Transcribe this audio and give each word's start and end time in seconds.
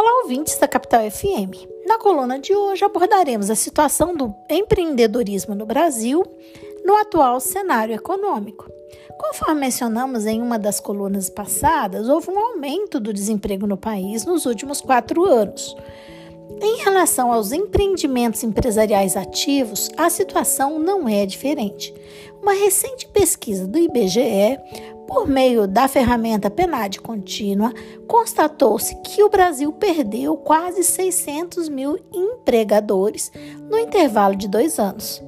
Olá, 0.00 0.22
ouvintes 0.22 0.56
da 0.56 0.68
Capital 0.68 1.10
FM. 1.10 1.66
Na 1.84 1.98
coluna 1.98 2.38
de 2.38 2.54
hoje 2.54 2.84
abordaremos 2.84 3.50
a 3.50 3.56
situação 3.56 4.14
do 4.14 4.32
empreendedorismo 4.48 5.56
no 5.56 5.66
Brasil 5.66 6.22
no 6.84 6.94
atual 6.94 7.40
cenário 7.40 7.96
econômico. 7.96 8.70
Conforme 9.18 9.62
mencionamos 9.62 10.24
em 10.24 10.40
uma 10.40 10.56
das 10.56 10.78
colunas 10.78 11.28
passadas, 11.28 12.08
houve 12.08 12.30
um 12.30 12.38
aumento 12.38 13.00
do 13.00 13.12
desemprego 13.12 13.66
no 13.66 13.76
país 13.76 14.24
nos 14.24 14.46
últimos 14.46 14.80
quatro 14.80 15.24
anos. 15.24 15.74
Em 16.62 16.76
relação 16.76 17.32
aos 17.32 17.50
empreendimentos 17.50 18.44
empresariais 18.44 19.16
ativos, 19.16 19.90
a 19.96 20.08
situação 20.08 20.78
não 20.78 21.08
é 21.08 21.26
diferente. 21.26 21.92
Uma 22.40 22.52
recente 22.52 23.04
pesquisa 23.08 23.66
do 23.66 23.76
IBGE, 23.76 24.60
por 25.08 25.26
meio 25.26 25.66
da 25.66 25.88
ferramenta 25.88 26.50
PNAD 26.50 27.00
contínua, 27.00 27.72
constatou-se 28.06 28.94
que 28.96 29.22
o 29.22 29.30
Brasil 29.30 29.72
perdeu 29.72 30.36
quase 30.36 30.84
600 30.84 31.70
mil 31.70 31.98
empregadores 32.12 33.32
no 33.70 33.78
intervalo 33.78 34.36
de 34.36 34.46
dois 34.46 34.78
anos. 34.78 35.22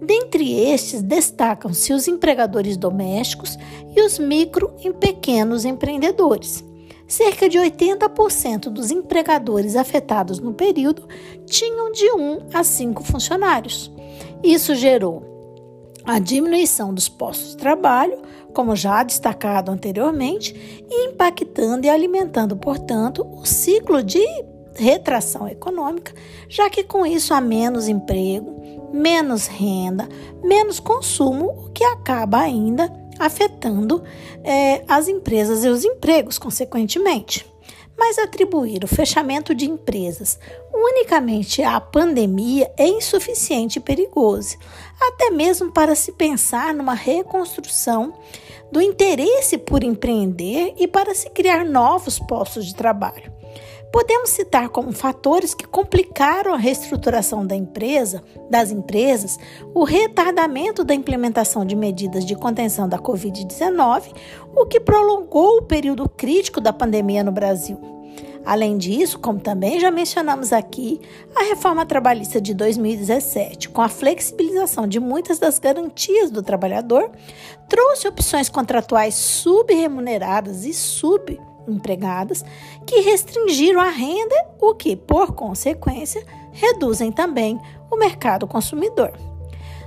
Dentre 0.00 0.58
estes, 0.58 1.02
destacam-se 1.02 1.92
os 1.92 2.08
empregadores 2.08 2.78
domésticos 2.78 3.58
e 3.94 4.00
os 4.00 4.18
micro 4.18 4.72
e 4.82 4.90
pequenos 4.94 5.66
empreendedores. 5.66 6.64
Cerca 7.06 7.50
de 7.50 7.58
80% 7.58 8.70
dos 8.70 8.90
empregadores 8.90 9.76
afetados 9.76 10.38
no 10.38 10.54
período 10.54 11.06
tinham 11.44 11.92
de 11.92 12.10
1 12.12 12.48
a 12.54 12.64
5 12.64 13.02
funcionários. 13.02 13.92
Isso 14.42 14.74
gerou 14.74 15.27
a 16.08 16.18
diminuição 16.18 16.94
dos 16.94 17.06
postos 17.06 17.50
de 17.50 17.58
trabalho, 17.58 18.16
como 18.54 18.74
já 18.74 19.02
destacado 19.02 19.70
anteriormente, 19.70 20.82
impactando 20.90 21.86
e 21.86 21.90
alimentando, 21.90 22.56
portanto, 22.56 23.26
o 23.30 23.44
ciclo 23.44 24.02
de 24.02 24.24
retração 24.74 25.46
econômica, 25.46 26.14
já 26.48 26.70
que 26.70 26.82
com 26.82 27.04
isso 27.04 27.34
há 27.34 27.42
menos 27.42 27.88
emprego, 27.88 28.90
menos 28.90 29.46
renda, 29.48 30.08
menos 30.42 30.80
consumo, 30.80 31.66
o 31.66 31.70
que 31.72 31.84
acaba 31.84 32.38
ainda 32.38 32.90
afetando 33.18 34.02
é, 34.42 34.82
as 34.88 35.08
empresas 35.08 35.62
e 35.62 35.68
os 35.68 35.84
empregos, 35.84 36.38
consequentemente. 36.38 37.44
Mas 37.98 38.16
atribuir 38.16 38.82
o 38.82 38.88
fechamento 38.88 39.54
de 39.54 39.66
empresas 39.68 40.38
unicamente 40.84 41.62
à 41.62 41.80
pandemia 41.80 42.70
é 42.76 42.86
insuficiente 42.86 43.78
e 43.78 43.82
perigoso, 43.82 44.56
até 45.00 45.30
mesmo 45.30 45.72
para 45.72 45.94
se 45.94 46.12
pensar 46.12 46.74
numa 46.74 46.94
reconstrução 46.94 48.14
do 48.70 48.80
interesse 48.80 49.58
por 49.58 49.82
empreender 49.82 50.74
e 50.76 50.86
para 50.86 51.14
se 51.14 51.30
criar 51.30 51.64
novos 51.64 52.18
postos 52.18 52.66
de 52.66 52.74
trabalho. 52.74 53.32
Podemos 53.90 54.28
citar 54.30 54.68
como 54.68 54.92
fatores 54.92 55.54
que 55.54 55.66
complicaram 55.66 56.52
a 56.52 56.58
reestruturação 56.58 57.46
da 57.46 57.56
empresa, 57.56 58.22
das 58.50 58.70
empresas, 58.70 59.38
o 59.74 59.82
retardamento 59.82 60.84
da 60.84 60.94
implementação 60.94 61.64
de 61.64 61.74
medidas 61.74 62.26
de 62.26 62.34
contenção 62.34 62.86
da 62.86 62.98
Covid-19, 62.98 64.14
o 64.54 64.66
que 64.66 64.78
prolongou 64.78 65.58
o 65.58 65.62
período 65.62 66.06
crítico 66.06 66.60
da 66.60 66.72
pandemia 66.72 67.24
no 67.24 67.32
Brasil. 67.32 67.97
Além 68.48 68.78
disso, 68.78 69.18
como 69.18 69.38
também 69.38 69.78
já 69.78 69.90
mencionamos 69.90 70.54
aqui, 70.54 71.02
a 71.36 71.42
reforma 71.50 71.84
trabalhista 71.84 72.40
de 72.40 72.54
2017, 72.54 73.68
com 73.68 73.82
a 73.82 73.90
flexibilização 73.90 74.88
de 74.88 74.98
muitas 74.98 75.38
das 75.38 75.58
garantias 75.58 76.30
do 76.30 76.42
trabalhador, 76.42 77.10
trouxe 77.68 78.08
opções 78.08 78.48
contratuais 78.48 79.14
subremuneradas 79.16 80.64
e 80.64 80.72
sub 80.72 81.38
empregadas 81.68 82.42
que 82.86 83.00
restringiram 83.00 83.82
a 83.82 83.90
renda, 83.90 84.34
o 84.58 84.74
que, 84.74 84.96
por 84.96 85.34
consequência, 85.34 86.24
reduzem 86.50 87.12
também 87.12 87.60
o 87.90 87.96
mercado 87.98 88.46
consumidor. 88.46 89.12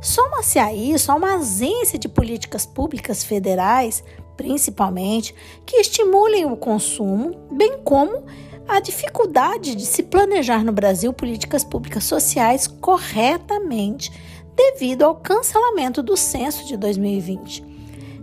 Soma-se 0.00 0.58
a 0.58 0.72
isso 0.72 1.12
a 1.12 1.14
uma 1.14 1.34
ausência 1.34 1.98
de 1.98 2.08
políticas 2.08 2.64
públicas 2.64 3.22
federais, 3.22 4.02
principalmente, 4.34 5.34
que 5.66 5.76
estimulem 5.76 6.46
o 6.46 6.56
consumo, 6.56 7.34
bem 7.50 7.78
como 7.84 8.24
a 8.68 8.80
dificuldade 8.80 9.74
de 9.74 9.86
se 9.86 10.02
planejar 10.02 10.64
no 10.64 10.72
Brasil 10.72 11.12
políticas 11.12 11.64
públicas 11.64 12.04
sociais 12.04 12.66
corretamente 12.66 14.12
devido 14.54 15.02
ao 15.02 15.16
cancelamento 15.16 16.02
do 16.02 16.16
censo 16.16 16.66
de 16.66 16.76
2020. 16.76 17.64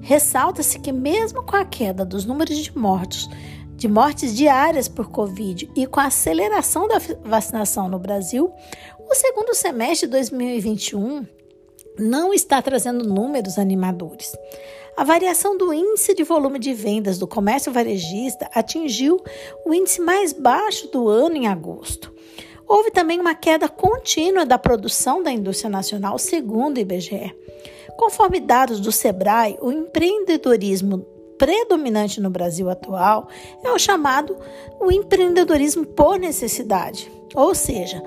Ressalta-se 0.02 0.80
que, 0.80 0.92
mesmo 0.92 1.44
com 1.44 1.56
a 1.56 1.64
queda 1.64 2.04
dos 2.04 2.26
números 2.26 2.58
de 2.58 2.78
mortos, 2.78 3.30
de 3.76 3.88
mortes 3.88 4.36
diárias 4.36 4.88
por 4.88 5.10
Covid 5.10 5.70
e 5.76 5.88
com 5.88 6.00
a 6.00 6.06
aceleração 6.06 6.88
da 6.88 7.00
vacinação 7.24 7.88
no 7.88 8.00
Brasil, 8.00 8.52
o 9.00 9.16
segundo 9.16 9.54
semestre 9.54 10.08
de 10.08 10.12
2021 10.12 11.26
não 11.98 12.34
está 12.34 12.62
trazendo 12.62 13.08
números 13.08 13.58
animadores. 13.58 14.36
A 14.96 15.04
variação 15.04 15.58
do 15.58 15.74
índice 15.74 16.14
de 16.14 16.24
volume 16.24 16.60
de 16.60 16.74
vendas 16.74 17.18
do 17.18 17.28
comércio 17.28 17.72
varejista 17.72 18.50
atingiu 18.54 19.20
o 19.66 19.74
índice 19.74 20.00
mais 20.02 20.34
baixo 20.34 20.88
do 20.92 21.10
ano 21.10 21.36
em 21.36 21.48
agosto. 21.48 22.14
Houve 22.68 22.92
também 22.92 23.20
uma 23.20 23.36
queda 23.36 23.68
contínua 23.68 24.46
da 24.46 24.58
produção 24.58 25.22
da 25.22 25.32
indústria 25.32 25.70
nacional, 25.70 26.18
segundo 26.20 26.78
o 26.78 26.80
IBGE. 26.80 27.36
Conforme 27.98 28.40
dados 28.40 28.80
do 28.80 28.92
Sebrae, 28.92 29.58
o 29.62 29.72
empreendedorismo 29.72 31.06
predominante 31.38 32.22
no 32.22 32.30
Brasil 32.30 32.70
atual 32.70 33.28
é 33.64 33.72
o 33.72 33.80
chamado 33.80 34.38
o 34.80 34.92
empreendedorismo 34.92 35.86
por 35.86 36.18
necessidade, 36.20 37.12
ou 37.36 37.54
seja, 37.54 38.02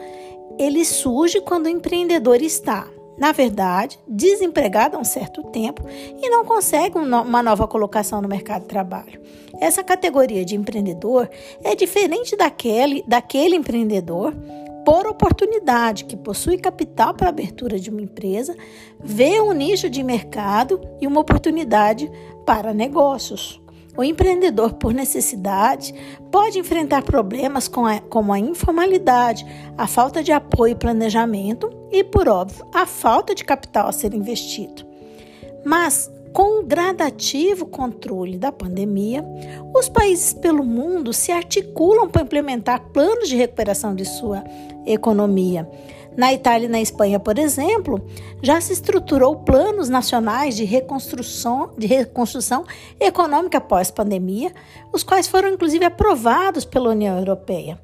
ele 0.58 0.84
surge 0.84 1.40
quando 1.40 1.66
o 1.66 1.68
empreendedor 1.68 2.40
está, 2.40 2.88
na 3.18 3.32
verdade, 3.32 3.98
desempregado 4.06 4.96
há 4.96 5.00
um 5.00 5.04
certo 5.04 5.42
tempo 5.44 5.82
e 5.88 6.28
não 6.28 6.44
consegue 6.44 6.98
uma 6.98 7.42
nova 7.42 7.66
colocação 7.66 8.20
no 8.20 8.28
mercado 8.28 8.62
de 8.62 8.68
trabalho. 8.68 9.20
Essa 9.60 9.82
categoria 9.82 10.44
de 10.44 10.54
empreendedor 10.54 11.28
é 11.64 11.74
diferente 11.74 12.36
daquele, 12.36 13.02
daquele 13.06 13.56
empreendedor 13.56 14.34
por 14.84 15.04
oportunidade, 15.06 16.04
que 16.04 16.16
possui 16.16 16.58
capital 16.58 17.12
para 17.12 17.28
abertura 17.28 17.76
de 17.76 17.90
uma 17.90 18.00
empresa, 18.00 18.54
vê 19.02 19.40
um 19.40 19.52
nicho 19.52 19.90
de 19.90 20.00
mercado 20.00 20.80
e 21.00 21.08
uma 21.08 21.20
oportunidade 21.20 22.08
para 22.44 22.72
negócios. 22.72 23.60
O 23.96 24.04
empreendedor, 24.04 24.74
por 24.74 24.92
necessidade, 24.92 25.94
pode 26.30 26.58
enfrentar 26.58 27.02
problemas 27.02 27.66
com 27.66 27.86
a, 27.86 27.98
como 28.00 28.32
a 28.32 28.38
informalidade, 28.38 29.46
a 29.76 29.86
falta 29.86 30.22
de 30.22 30.32
apoio 30.32 30.72
e 30.72 30.76
planejamento 30.76 31.70
e, 31.90 32.04
por 32.04 32.28
óbvio, 32.28 32.66
a 32.74 32.84
falta 32.84 33.34
de 33.34 33.44
capital 33.44 33.88
a 33.88 33.92
ser 33.92 34.12
investido. 34.12 34.84
Mas, 35.64 36.10
com 36.32 36.60
o 36.60 36.62
gradativo 36.62 37.64
controle 37.64 38.36
da 38.36 38.52
pandemia, 38.52 39.24
os 39.74 39.88
países 39.88 40.34
pelo 40.34 40.62
mundo 40.62 41.12
se 41.14 41.32
articulam 41.32 42.10
para 42.10 42.22
implementar 42.22 42.80
planos 42.92 43.28
de 43.28 43.36
recuperação 43.36 43.94
de 43.94 44.04
sua 44.04 44.44
economia. 44.84 45.66
Na 46.16 46.32
Itália 46.32 46.66
e 46.66 46.70
na 46.70 46.80
Espanha, 46.80 47.20
por 47.20 47.38
exemplo, 47.38 48.00
já 48.42 48.60
se 48.60 48.72
estruturou 48.72 49.36
planos 49.36 49.88
nacionais 49.88 50.56
de 50.56 50.64
reconstrução, 50.64 51.70
de 51.76 51.86
reconstrução 51.86 52.64
econômica 52.98 53.60
pós-pandemia, 53.60 54.52
os 54.92 55.02
quais 55.02 55.28
foram 55.28 55.50
inclusive 55.50 55.84
aprovados 55.84 56.64
pela 56.64 56.90
União 56.90 57.18
Europeia. 57.18 57.78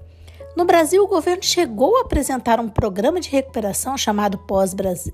No 0.57 0.67
Brasil, 0.67 1.03
o 1.03 1.09
governo 1.09 1.43
chegou 1.43 1.97
a 1.97 2.03
apresentar 2.03 2.61
um 2.61 2.69
programa 2.69 3.21
de 3.21 3.31
recuperação 3.31 3.97
chamado 3.97 4.39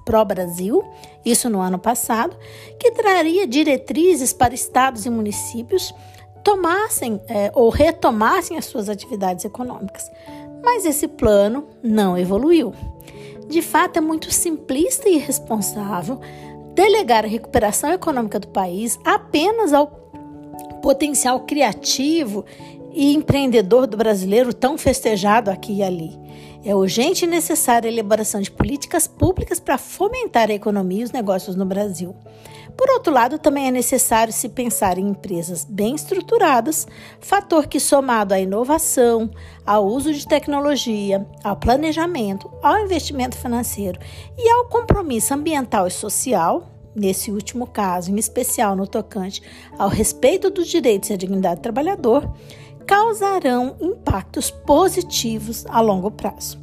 Pró-Brasil, 0.05 0.85
isso 1.25 1.49
no 1.49 1.61
ano 1.61 1.79
passado, 1.79 2.37
que 2.79 2.91
traria 2.91 3.47
diretrizes 3.47 4.33
para 4.33 4.55
estados 4.55 5.07
e 5.07 5.11
municípios 5.11 5.95
tomassem 6.43 7.21
é, 7.29 7.53
ou 7.55 7.69
retomassem 7.69 8.57
as 8.57 8.65
suas 8.65 8.89
atividades 8.89 9.45
econômicas. 9.45 10.11
Mas 10.63 10.85
esse 10.85 11.09
plano 11.09 11.67
não 11.83 12.17
evoluiu. 12.17 12.75
De 13.49 13.63
fato, 13.63 13.97
é 13.97 14.01
muito 14.01 14.31
simplista 14.31 15.09
e 15.09 15.17
irresponsável 15.17 16.21
delegar 16.75 17.25
a 17.25 17.29
recuperação 17.29 17.91
econômica 17.91 18.39
do 18.39 18.49
país 18.49 18.99
apenas 19.05 19.73
ao 19.73 19.87
potencial 20.83 21.41
criativo 21.41 22.45
e 22.93 23.15
empreendedor 23.15 23.87
do 23.87 23.97
brasileiro 23.97 24.53
tão 24.53 24.79
festejado 24.79 25.51
aqui 25.51 25.79
e 25.79 25.83
ali. 25.83 26.19
É 26.65 26.75
urgente 26.75 27.25
e 27.25 27.29
necessária 27.29 27.89
a 27.89 27.93
elaboração 27.93 28.41
de 28.41 28.51
políticas 28.51 29.07
públicas 29.07 29.61
para 29.61 29.79
fomentar 29.79 30.51
a 30.51 30.55
economia 30.55 31.01
e 31.01 31.05
os 31.05 31.13
negócios 31.13 31.55
no 31.55 31.65
Brasil. 31.65 32.15
Por 32.77 32.91
outro 32.91 33.13
lado, 33.13 33.39
também 33.39 33.67
é 33.67 33.71
necessário 33.73 34.33
se 34.33 34.49
pensar 34.49 34.99
em 34.99 35.09
empresas 35.09 35.65
bem 35.65 35.97
estruturadas, 35.97 36.87
fator 37.21 37.67
que, 37.67 37.81
somado 37.81 38.35
à 38.35 38.39
inovação, 38.39 39.31
ao 39.67 39.85
uso 39.85 40.13
de 40.13 40.27
tecnologia, 40.27 41.27
ao 41.43 41.57
planejamento, 41.57 42.49
ao 42.63 42.79
investimento 42.79 43.37
financeiro 43.37 43.99
e 44.37 44.49
ao 44.49 44.67
compromisso 44.67 45.35
ambiental 45.35 45.89
e 45.89 45.91
social, 45.91 46.71
nesse 46.95 47.33
último 47.33 47.67
caso, 47.67 48.13
em 48.13 48.17
especial 48.17 48.77
no 48.77 48.87
tocante 48.87 49.43
ao 49.77 49.89
respeito 49.89 50.49
dos 50.49 50.69
direitos 50.69 51.11
e 51.11 51.15
à 51.15 51.17
dignidade 51.17 51.57
do 51.57 51.63
trabalhador, 51.63 52.33
causarão 52.89 53.77
impactos 53.83 54.51
positivos 54.51 55.67
a 55.69 55.79
longo 55.79 56.11
prazo. 56.11 56.59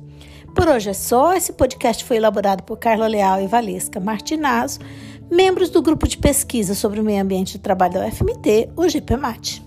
Por 0.55 0.67
hoje 0.67 0.89
é 0.89 0.93
só. 0.93 1.35
Esse 1.35 1.53
podcast 1.53 2.03
foi 2.03 2.17
elaborado 2.17 2.63
por 2.63 2.77
Carla 2.77 3.05
Leal 3.05 3.43
e 3.43 3.47
Valesca 3.47 3.99
Martinazzo, 3.99 4.79
membros 5.29 5.69
do 5.69 5.83
grupo 5.83 6.07
de 6.07 6.17
pesquisa 6.17 6.73
sobre 6.73 6.99
o 6.99 7.03
meio 7.03 7.21
ambiente 7.21 7.55
e 7.55 7.59
trabalho 7.59 7.93
da 7.93 8.07
UFMT, 8.07 8.71
o 8.75 8.89
GPMAT. 8.89 9.64